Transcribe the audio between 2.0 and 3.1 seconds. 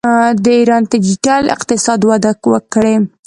وده کړې.